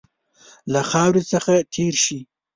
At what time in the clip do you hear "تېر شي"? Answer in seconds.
1.73-2.19